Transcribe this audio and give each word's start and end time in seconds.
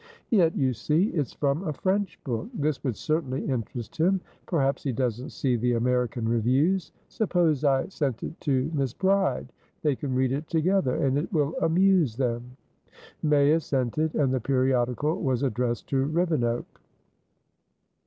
"Yet, 0.31 0.55
you 0.55 0.73
see, 0.73 1.09
it's 1.09 1.33
from 1.33 1.63
a 1.63 1.73
French 1.73 2.19
book. 2.23 2.49
This 2.55 2.83
would 2.83 2.95
certainly 2.95 3.45
interest 3.47 3.97
him. 3.97 4.19
Perhaps 4.47 4.81
he 4.81 4.91
doesn't 4.91 5.29
see 5.29 5.55
the 5.55 5.73
American 5.73 6.27
reviews. 6.27 6.91
Suppose 7.07 7.63
I 7.63 7.87
sent 7.89 8.23
it 8.23 8.41
to 8.41 8.71
Miss 8.73 8.95
Bride? 8.95 9.53
They 9.83 9.95
can 9.95 10.15
read 10.15 10.31
it 10.31 10.47
together, 10.47 10.95
and 11.05 11.19
it 11.19 11.31
will 11.31 11.53
amuse 11.61 12.15
them." 12.17 12.57
May 13.21 13.51
assented, 13.51 14.15
and 14.15 14.33
the 14.33 14.39
periodical 14.41 15.21
was 15.21 15.43
addressed 15.43 15.87
to 15.89 16.03
Rivenoak. 16.05 16.81